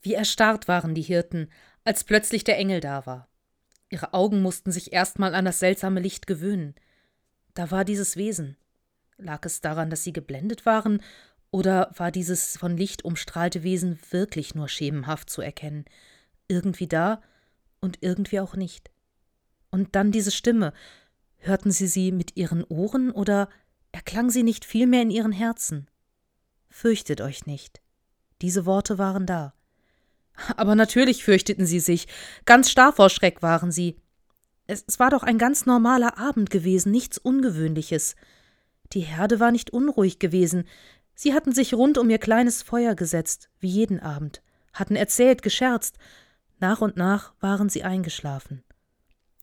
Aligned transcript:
Wie 0.00 0.14
erstarrt 0.14 0.68
waren 0.68 0.94
die 0.94 1.02
Hirten, 1.02 1.50
als 1.84 2.04
plötzlich 2.04 2.44
der 2.44 2.58
Engel 2.58 2.80
da 2.80 3.06
war. 3.06 3.28
Ihre 3.90 4.14
Augen 4.14 4.42
mussten 4.42 4.70
sich 4.70 4.92
erstmal 4.92 5.34
an 5.34 5.44
das 5.44 5.58
seltsame 5.58 6.00
Licht 6.00 6.26
gewöhnen. 6.26 6.74
Da 7.54 7.70
war 7.70 7.84
dieses 7.84 8.16
Wesen. 8.16 8.56
Lag 9.16 9.44
es 9.44 9.60
daran, 9.60 9.90
dass 9.90 10.04
sie 10.04 10.12
geblendet 10.12 10.66
waren, 10.66 11.02
oder 11.50 11.90
war 11.96 12.10
dieses 12.10 12.56
von 12.58 12.76
Licht 12.76 13.04
umstrahlte 13.04 13.62
Wesen 13.62 13.98
wirklich 14.10 14.54
nur 14.54 14.68
schemenhaft 14.68 15.30
zu 15.30 15.40
erkennen? 15.40 15.86
Irgendwie 16.46 16.86
da 16.86 17.22
und 17.80 17.98
irgendwie 18.02 18.40
auch 18.40 18.54
nicht. 18.54 18.90
Und 19.70 19.94
dann 19.96 20.12
diese 20.12 20.30
Stimme. 20.30 20.72
Hörten 21.38 21.70
sie 21.70 21.86
sie 21.86 22.12
mit 22.12 22.36
ihren 22.36 22.64
Ohren 22.64 23.10
oder 23.10 23.48
erklang 23.92 24.28
sie 24.28 24.42
nicht 24.42 24.64
vielmehr 24.64 25.02
in 25.02 25.10
ihren 25.10 25.32
Herzen? 25.32 25.88
Fürchtet 26.68 27.20
euch 27.20 27.46
nicht. 27.46 27.80
Diese 28.42 28.66
Worte 28.66 28.98
waren 28.98 29.24
da. 29.24 29.54
Aber 30.56 30.74
natürlich 30.74 31.24
fürchteten 31.24 31.66
sie 31.66 31.80
sich. 31.80 32.06
Ganz 32.44 32.70
starr 32.70 32.92
vor 32.92 33.10
Schreck 33.10 33.42
waren 33.42 33.72
sie. 33.72 33.96
Es, 34.66 34.84
es 34.86 34.98
war 34.98 35.10
doch 35.10 35.22
ein 35.22 35.38
ganz 35.38 35.66
normaler 35.66 36.18
Abend 36.18 36.50
gewesen, 36.50 36.92
nichts 36.92 37.18
Ungewöhnliches. 37.18 38.16
Die 38.92 39.00
Herde 39.00 39.40
war 39.40 39.50
nicht 39.50 39.70
unruhig 39.70 40.18
gewesen. 40.18 40.64
Sie 41.14 41.34
hatten 41.34 41.52
sich 41.52 41.74
rund 41.74 41.98
um 41.98 42.08
ihr 42.10 42.18
kleines 42.18 42.62
Feuer 42.62 42.94
gesetzt, 42.94 43.50
wie 43.58 43.68
jeden 43.68 44.00
Abend, 44.00 44.42
hatten 44.72 44.94
erzählt, 44.94 45.42
gescherzt. 45.42 45.98
Nach 46.60 46.80
und 46.80 46.96
nach 46.96 47.34
waren 47.40 47.68
sie 47.68 47.82
eingeschlafen. 47.82 48.62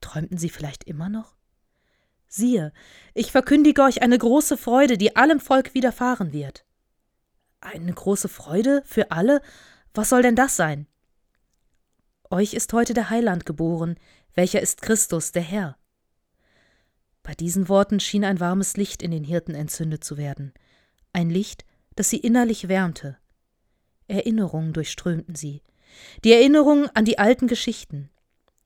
Träumten 0.00 0.38
sie 0.38 0.50
vielleicht 0.50 0.84
immer 0.84 1.08
noch? 1.08 1.34
Siehe, 2.28 2.72
ich 3.14 3.30
verkündige 3.30 3.82
euch 3.82 4.02
eine 4.02 4.18
große 4.18 4.56
Freude, 4.56 4.96
die 4.96 5.16
allem 5.16 5.40
Volk 5.40 5.74
widerfahren 5.74 6.32
wird. 6.32 6.64
Eine 7.60 7.92
große 7.92 8.28
Freude 8.28 8.82
für 8.84 9.10
alle? 9.10 9.42
Was 9.94 10.08
soll 10.08 10.22
denn 10.22 10.36
das 10.36 10.56
sein? 10.56 10.86
Euch 12.30 12.54
ist 12.54 12.72
heute 12.72 12.94
der 12.94 13.10
Heiland 13.10 13.44
geboren, 13.44 13.96
welcher 14.34 14.62
ist 14.62 14.80
Christus, 14.80 15.32
der 15.32 15.42
Herr. 15.42 15.76
Bei 17.22 17.34
diesen 17.34 17.68
Worten 17.68 18.00
schien 18.00 18.24
ein 18.24 18.40
warmes 18.40 18.76
Licht 18.76 19.02
in 19.02 19.10
den 19.10 19.24
Hirten 19.24 19.54
entzündet 19.54 20.02
zu 20.02 20.16
werden, 20.16 20.54
ein 21.12 21.28
Licht, 21.28 21.64
das 21.94 22.08
sie 22.08 22.16
innerlich 22.16 22.68
wärmte. 22.68 23.18
Erinnerungen 24.08 24.72
durchströmten 24.72 25.34
sie, 25.34 25.62
die 26.24 26.32
Erinnerung 26.32 26.88
an 26.94 27.04
die 27.04 27.18
alten 27.18 27.46
Geschichten, 27.46 28.10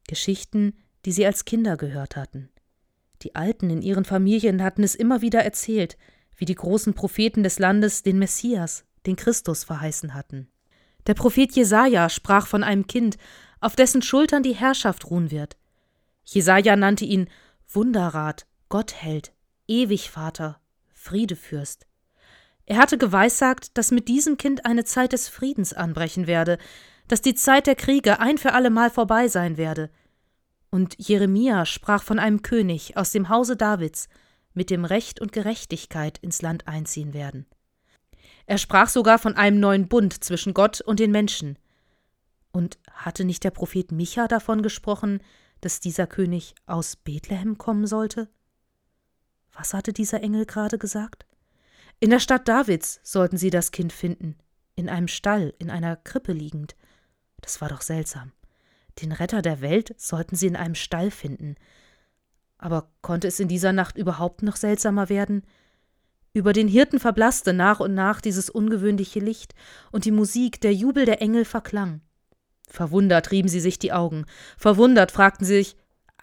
Geschichten, 0.06 0.74
die 1.04 1.12
sie 1.12 1.26
als 1.26 1.44
Kinder 1.44 1.76
gehört 1.76 2.14
hatten. 2.14 2.50
Die 3.22 3.34
Alten 3.34 3.68
in 3.68 3.82
ihren 3.82 4.04
Familien 4.04 4.62
hatten 4.62 4.84
es 4.84 4.94
immer 4.94 5.22
wieder 5.22 5.42
erzählt, 5.42 5.96
wie 6.36 6.44
die 6.44 6.54
großen 6.54 6.94
Propheten 6.94 7.42
des 7.42 7.58
Landes 7.58 8.04
den 8.04 8.18
Messias, 8.18 8.84
den 9.06 9.16
Christus 9.16 9.64
verheißen 9.64 10.14
hatten. 10.14 10.48
Der 11.06 11.14
Prophet 11.14 11.52
Jesaja 11.52 12.08
sprach 12.08 12.46
von 12.46 12.62
einem 12.64 12.86
Kind, 12.86 13.16
auf 13.60 13.76
dessen 13.76 14.02
Schultern 14.02 14.42
die 14.42 14.54
Herrschaft 14.54 15.10
ruhen 15.10 15.30
wird. 15.30 15.56
Jesaja 16.24 16.76
nannte 16.76 17.04
ihn 17.04 17.28
Wunderrat, 17.68 18.46
Gottheld, 18.68 19.32
Ewigvater, 19.68 20.60
Friedefürst. 20.92 21.86
Er 22.66 22.78
hatte 22.78 22.98
geweissagt, 22.98 23.78
dass 23.78 23.92
mit 23.92 24.08
diesem 24.08 24.36
Kind 24.36 24.66
eine 24.66 24.84
Zeit 24.84 25.12
des 25.12 25.28
Friedens 25.28 25.72
anbrechen 25.72 26.26
werde, 26.26 26.58
dass 27.06 27.22
die 27.22 27.34
Zeit 27.34 27.68
der 27.68 27.76
Kriege 27.76 28.18
ein 28.18 28.38
für 28.38 28.52
allemal 28.52 28.90
vorbei 28.90 29.28
sein 29.28 29.56
werde. 29.56 29.90
Und 30.70 30.96
Jeremia 30.98 31.64
sprach 31.64 32.02
von 32.02 32.18
einem 32.18 32.42
König 32.42 32.96
aus 32.96 33.12
dem 33.12 33.28
Hause 33.28 33.56
Davids, 33.56 34.08
mit 34.52 34.70
dem 34.70 34.84
Recht 34.84 35.20
und 35.20 35.32
Gerechtigkeit 35.32 36.18
ins 36.18 36.42
Land 36.42 36.66
einziehen 36.66 37.14
werden. 37.14 37.46
Er 38.46 38.58
sprach 38.58 38.88
sogar 38.88 39.18
von 39.18 39.34
einem 39.36 39.60
neuen 39.60 39.88
Bund 39.88 40.24
zwischen 40.24 40.54
Gott 40.54 40.80
und 40.80 41.00
den 41.00 41.10
Menschen. 41.10 41.58
Und 42.52 42.78
hatte 42.90 43.24
nicht 43.24 43.44
der 43.44 43.50
Prophet 43.50 43.92
Micha 43.92 44.28
davon 44.28 44.62
gesprochen, 44.62 45.20
dass 45.60 45.80
dieser 45.80 46.06
König 46.06 46.54
aus 46.64 46.96
Bethlehem 46.96 47.58
kommen 47.58 47.86
sollte? 47.86 48.28
Was 49.52 49.74
hatte 49.74 49.92
dieser 49.92 50.22
Engel 50.22 50.46
gerade 50.46 50.78
gesagt? 50.78 51.26
In 51.98 52.10
der 52.10 52.20
Stadt 52.20 52.46
Davids 52.46 53.00
sollten 53.02 53.38
sie 53.38 53.50
das 53.50 53.72
Kind 53.72 53.92
finden, 53.92 54.36
in 54.74 54.88
einem 54.88 55.08
Stall, 55.08 55.54
in 55.58 55.70
einer 55.70 55.96
Krippe 55.96 56.32
liegend. 56.32 56.76
Das 57.40 57.60
war 57.60 57.68
doch 57.68 57.80
seltsam. 57.80 58.32
Den 59.00 59.12
Retter 59.12 59.42
der 59.42 59.60
Welt 59.60 59.94
sollten 59.98 60.36
sie 60.36 60.46
in 60.46 60.56
einem 60.56 60.74
Stall 60.74 61.10
finden. 61.10 61.56
Aber 62.58 62.90
konnte 63.02 63.28
es 63.28 63.40
in 63.40 63.48
dieser 63.48 63.72
Nacht 63.72 63.96
überhaupt 63.96 64.42
noch 64.42 64.56
seltsamer 64.56 65.08
werden? 65.08 65.42
Über 66.36 66.52
den 66.52 66.68
Hirten 66.68 67.00
verblasste 67.00 67.54
nach 67.54 67.80
und 67.80 67.94
nach 67.94 68.20
dieses 68.20 68.50
ungewöhnliche 68.50 69.20
Licht, 69.20 69.54
und 69.90 70.04
die 70.04 70.10
Musik, 70.10 70.60
der 70.60 70.74
Jubel 70.74 71.06
der 71.06 71.22
Engel 71.22 71.46
verklang. 71.46 72.02
Verwundert 72.68 73.30
rieben 73.30 73.48
sie 73.48 73.58
sich 73.58 73.78
die 73.78 73.94
Augen. 73.94 74.26
Verwundert 74.58 75.12
fragten 75.12 75.46
sie 75.46 75.54
sich: 75.54 75.76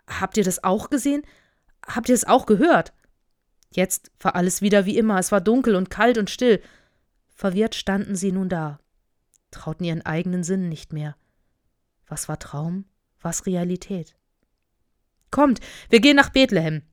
Habt 0.06 0.38
ihr 0.38 0.44
das 0.44 0.63
auch 0.63 0.91
gesehen? 0.91 1.24
Habt 1.84 2.09
ihr 2.09 2.13
es 2.13 2.28
auch 2.28 2.46
gehört? 2.46 2.94
Jetzt 3.72 4.12
war 4.19 4.35
alles 4.35 4.62
wieder 4.62 4.85
wie 4.85 5.00
immer, 5.00 5.18
es 5.18 5.31
war 5.31 5.41
dunkel 5.41 5.74
und 5.75 5.90
kalt 5.90 6.19
und 6.19 6.30
still. 6.30 6.62
Verwirrt 7.34 7.74
standen 7.74 8.16
sie 8.16 8.31
nun 8.31 8.50
da, 8.50 8.80
trauten 9.50 9.84
ihren 9.84 10.06
eigenen 10.06 10.44
Sinnen 10.44 10.69
nicht 10.69 10.94
mehr. 10.94 11.16
Was 12.07 12.30
war 12.30 12.38
Traum, 12.38 12.85
was 13.19 13.47
Realität? 13.47 14.16
Kommt, 15.31 15.59
wir 15.90 16.01
gehen 16.01 16.16
nach 16.16 16.30
Bethlehem. 16.30 16.84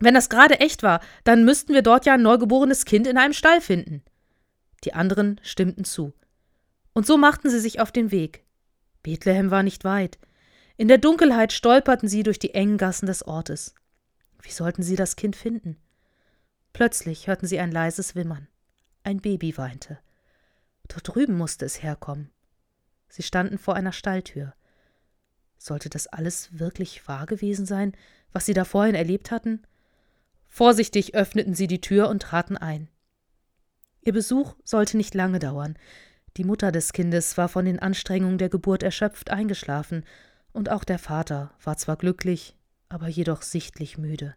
Wenn 0.00 0.14
das 0.14 0.28
gerade 0.28 0.60
echt 0.60 0.82
war, 0.82 1.00
dann 1.24 1.44
müssten 1.44 1.74
wir 1.74 1.82
dort 1.82 2.06
ja 2.06 2.14
ein 2.14 2.22
neugeborenes 2.22 2.84
Kind 2.84 3.06
in 3.06 3.18
einem 3.18 3.32
Stall 3.32 3.60
finden. 3.60 4.02
Die 4.84 4.94
anderen 4.94 5.40
stimmten 5.42 5.84
zu. 5.84 6.12
Und 6.92 7.06
so 7.06 7.16
machten 7.16 7.50
sie 7.50 7.60
sich 7.60 7.80
auf 7.80 7.92
den 7.92 8.10
Weg. 8.10 8.44
Bethlehem 9.02 9.50
war 9.50 9.62
nicht 9.62 9.84
weit. 9.84 10.18
In 10.76 10.88
der 10.88 10.98
Dunkelheit 10.98 11.52
stolperten 11.52 12.08
sie 12.08 12.22
durch 12.22 12.38
die 12.38 12.54
engen 12.54 12.78
Gassen 12.78 13.06
des 13.06 13.26
Ortes. 13.26 13.74
Wie 14.40 14.52
sollten 14.52 14.82
sie 14.82 14.96
das 14.96 15.16
Kind 15.16 15.34
finden? 15.34 15.76
Plötzlich 16.72 17.26
hörten 17.26 17.46
sie 17.46 17.58
ein 17.58 17.72
leises 17.72 18.14
Wimmern. 18.14 18.46
Ein 19.02 19.20
Baby 19.20 19.56
weinte. 19.58 19.98
Dort 20.86 21.08
drüben 21.08 21.36
musste 21.36 21.64
es 21.64 21.82
herkommen. 21.82 22.30
Sie 23.08 23.22
standen 23.22 23.58
vor 23.58 23.74
einer 23.74 23.92
Stalltür. 23.92 24.54
Sollte 25.56 25.90
das 25.90 26.06
alles 26.06 26.58
wirklich 26.58 27.08
wahr 27.08 27.26
gewesen 27.26 27.66
sein, 27.66 27.92
was 28.32 28.46
sie 28.46 28.54
da 28.54 28.64
vorhin 28.64 28.94
erlebt 28.94 29.30
hatten? 29.30 29.62
Vorsichtig 30.48 31.14
öffneten 31.14 31.54
sie 31.54 31.66
die 31.66 31.80
Tür 31.80 32.08
und 32.08 32.22
traten 32.22 32.56
ein. 32.56 32.88
Ihr 34.02 34.12
Besuch 34.12 34.54
sollte 34.64 34.96
nicht 34.96 35.14
lange 35.14 35.38
dauern. 35.38 35.76
Die 36.36 36.44
Mutter 36.44 36.72
des 36.72 36.92
Kindes 36.92 37.36
war 37.36 37.48
von 37.48 37.64
den 37.64 37.78
Anstrengungen 37.78 38.38
der 38.38 38.48
Geburt 38.48 38.82
erschöpft 38.82 39.30
eingeschlafen, 39.30 40.04
und 40.52 40.70
auch 40.70 40.84
der 40.84 40.98
Vater 40.98 41.52
war 41.62 41.76
zwar 41.76 41.96
glücklich, 41.96 42.56
aber 42.88 43.08
jedoch 43.08 43.42
sichtlich 43.42 43.98
müde. 43.98 44.34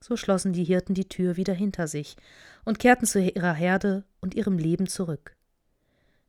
So 0.00 0.16
schlossen 0.16 0.52
die 0.52 0.64
Hirten 0.64 0.94
die 0.94 1.08
Tür 1.08 1.36
wieder 1.36 1.54
hinter 1.54 1.88
sich 1.88 2.16
und 2.64 2.78
kehrten 2.78 3.06
zu 3.06 3.20
ihrer 3.20 3.54
Herde 3.54 4.04
und 4.20 4.34
ihrem 4.34 4.58
Leben 4.58 4.86
zurück. 4.86 5.36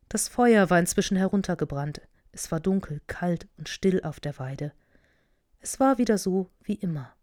Das 0.08 0.28
Feuer 0.28 0.70
war 0.70 0.80
inzwischen 0.80 1.18
heruntergebrannt, 1.18 2.02
es 2.32 2.52
war 2.52 2.60
dunkel, 2.60 3.02
kalt 3.08 3.48
und 3.58 3.70
still 3.70 4.02
auf 4.04 4.20
der 4.20 4.38
Weide. 4.40 4.72
Es 5.60 5.80
war 5.80 5.98
wieder 5.98 6.18
so 6.18 6.50
wie 6.64 6.76
immer. 6.76 7.14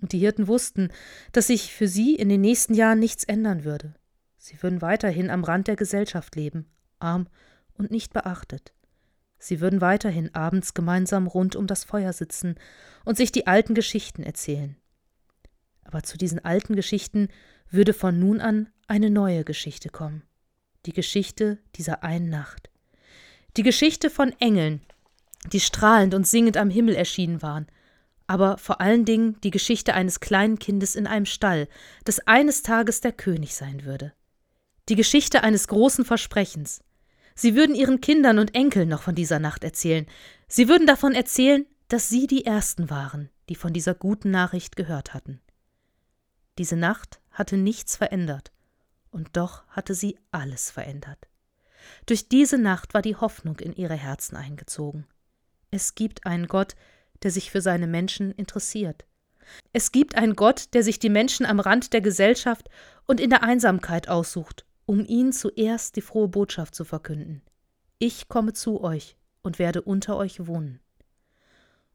Und 0.00 0.12
die 0.12 0.18
Hirten 0.18 0.48
wussten, 0.48 0.90
dass 1.32 1.48
sich 1.48 1.72
für 1.72 1.88
sie 1.88 2.14
in 2.14 2.28
den 2.28 2.40
nächsten 2.40 2.74
Jahren 2.74 2.98
nichts 2.98 3.24
ändern 3.24 3.64
würde. 3.64 3.94
Sie 4.38 4.62
würden 4.62 4.80
weiterhin 4.80 5.30
am 5.30 5.44
Rand 5.44 5.68
der 5.68 5.76
Gesellschaft 5.76 6.34
leben, 6.36 6.66
arm 6.98 7.26
und 7.74 7.90
nicht 7.90 8.12
beachtet. 8.12 8.72
Sie 9.38 9.60
würden 9.60 9.80
weiterhin 9.80 10.34
abends 10.34 10.74
gemeinsam 10.74 11.26
rund 11.26 11.56
um 11.56 11.66
das 11.66 11.84
Feuer 11.84 12.12
sitzen 12.12 12.56
und 13.04 13.16
sich 13.16 13.32
die 13.32 13.46
alten 13.46 13.74
Geschichten 13.74 14.22
erzählen. 14.22 14.76
Aber 15.84 16.02
zu 16.02 16.16
diesen 16.18 16.44
alten 16.44 16.76
Geschichten 16.76 17.28
würde 17.70 17.94
von 17.94 18.18
nun 18.18 18.40
an 18.40 18.68
eine 18.86 19.10
neue 19.10 19.44
Geschichte 19.44 19.88
kommen. 19.88 20.22
Die 20.86 20.92
Geschichte 20.92 21.58
dieser 21.76 22.02
einen 22.02 22.28
Nacht. 22.28 22.70
Die 23.56 23.62
Geschichte 23.62 24.10
von 24.10 24.32
Engeln, 24.38 24.82
die 25.52 25.60
strahlend 25.60 26.14
und 26.14 26.26
singend 26.26 26.56
am 26.56 26.70
Himmel 26.70 26.94
erschienen 26.94 27.42
waren, 27.42 27.66
aber 28.30 28.58
vor 28.58 28.80
allen 28.80 29.04
Dingen 29.04 29.40
die 29.40 29.50
Geschichte 29.50 29.92
eines 29.92 30.20
kleinen 30.20 30.60
Kindes 30.60 30.94
in 30.94 31.08
einem 31.08 31.26
Stall, 31.26 31.66
das 32.04 32.20
eines 32.28 32.62
Tages 32.62 33.00
der 33.00 33.10
König 33.10 33.56
sein 33.56 33.84
würde. 33.84 34.12
Die 34.88 34.94
Geschichte 34.94 35.42
eines 35.42 35.66
großen 35.66 36.04
Versprechens. 36.04 36.84
Sie 37.34 37.56
würden 37.56 37.74
ihren 37.74 38.00
Kindern 38.00 38.38
und 38.38 38.54
Enkeln 38.54 38.88
noch 38.88 39.02
von 39.02 39.16
dieser 39.16 39.40
Nacht 39.40 39.64
erzählen. 39.64 40.06
Sie 40.46 40.68
würden 40.68 40.86
davon 40.86 41.12
erzählen, 41.12 41.66
dass 41.88 42.08
sie 42.08 42.28
die 42.28 42.46
Ersten 42.46 42.88
waren, 42.88 43.30
die 43.48 43.56
von 43.56 43.72
dieser 43.72 43.94
guten 43.94 44.30
Nachricht 44.30 44.76
gehört 44.76 45.12
hatten. 45.12 45.40
Diese 46.56 46.76
Nacht 46.76 47.18
hatte 47.32 47.56
nichts 47.56 47.96
verändert, 47.96 48.52
und 49.10 49.30
doch 49.32 49.66
hatte 49.70 49.92
sie 49.92 50.16
alles 50.30 50.70
verändert. 50.70 51.26
Durch 52.06 52.28
diese 52.28 52.58
Nacht 52.58 52.94
war 52.94 53.02
die 53.02 53.16
Hoffnung 53.16 53.58
in 53.58 53.72
ihre 53.72 53.96
Herzen 53.96 54.36
eingezogen. 54.36 55.08
Es 55.72 55.96
gibt 55.96 56.26
einen 56.26 56.46
Gott, 56.46 56.76
der 57.22 57.30
sich 57.30 57.50
für 57.50 57.60
seine 57.60 57.86
Menschen 57.86 58.32
interessiert. 58.32 59.04
Es 59.72 59.92
gibt 59.92 60.14
einen 60.14 60.36
Gott, 60.36 60.74
der 60.74 60.82
sich 60.82 60.98
die 60.98 61.08
Menschen 61.08 61.46
am 61.46 61.60
Rand 61.60 61.92
der 61.92 62.00
Gesellschaft 62.00 62.68
und 63.06 63.20
in 63.20 63.30
der 63.30 63.42
Einsamkeit 63.42 64.08
aussucht, 64.08 64.64
um 64.86 65.04
ihnen 65.04 65.32
zuerst 65.32 65.96
die 65.96 66.00
frohe 66.00 66.28
Botschaft 66.28 66.74
zu 66.74 66.84
verkünden. 66.84 67.42
Ich 67.98 68.28
komme 68.28 68.52
zu 68.52 68.82
euch 68.82 69.16
und 69.42 69.58
werde 69.58 69.82
unter 69.82 70.16
euch 70.16 70.46
wohnen. 70.46 70.80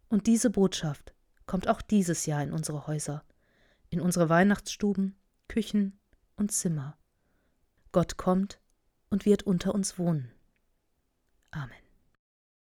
Und 0.09 0.27
diese 0.27 0.49
Botschaft 0.49 1.13
kommt 1.45 1.67
auch 1.67 1.81
dieses 1.81 2.25
Jahr 2.25 2.43
in 2.43 2.51
unsere 2.51 2.87
Häuser, 2.87 3.23
in 3.89 4.01
unsere 4.01 4.29
Weihnachtsstuben, 4.29 5.15
Küchen 5.47 5.97
und 6.35 6.51
Zimmer. 6.51 6.97
Gott 7.91 8.17
kommt 8.17 8.59
und 9.09 9.25
wird 9.25 9.43
unter 9.43 9.73
uns 9.73 9.97
wohnen. 9.97 10.31
Amen. 11.51 11.84